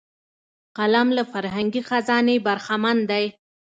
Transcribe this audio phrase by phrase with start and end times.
[0.77, 3.25] قلم له فرهنګي خزانې برخمن دی